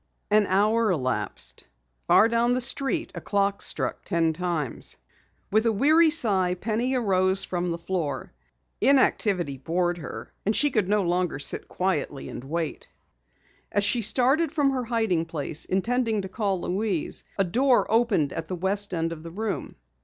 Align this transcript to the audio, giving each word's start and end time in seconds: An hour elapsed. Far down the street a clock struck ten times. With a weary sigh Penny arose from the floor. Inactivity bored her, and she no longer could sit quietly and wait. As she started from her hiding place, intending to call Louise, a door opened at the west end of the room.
An 0.31 0.47
hour 0.47 0.89
elapsed. 0.89 1.67
Far 2.07 2.27
down 2.27 2.55
the 2.55 2.59
street 2.59 3.11
a 3.13 3.21
clock 3.21 3.61
struck 3.61 4.03
ten 4.03 4.33
times. 4.33 4.97
With 5.51 5.67
a 5.67 5.71
weary 5.71 6.09
sigh 6.09 6.55
Penny 6.55 6.95
arose 6.95 7.45
from 7.45 7.69
the 7.69 7.77
floor. 7.77 8.33
Inactivity 8.81 9.59
bored 9.59 9.99
her, 9.99 10.33
and 10.43 10.55
she 10.55 10.71
no 10.71 11.03
longer 11.03 11.35
could 11.35 11.43
sit 11.45 11.67
quietly 11.67 12.29
and 12.29 12.43
wait. 12.43 12.87
As 13.71 13.83
she 13.83 14.01
started 14.01 14.51
from 14.51 14.71
her 14.71 14.85
hiding 14.85 15.25
place, 15.25 15.65
intending 15.65 16.23
to 16.23 16.29
call 16.29 16.59
Louise, 16.59 17.23
a 17.37 17.43
door 17.43 17.85
opened 17.87 18.33
at 18.33 18.47
the 18.47 18.55
west 18.55 18.95
end 18.95 19.11
of 19.11 19.21
the 19.21 19.29
room. 19.29 19.75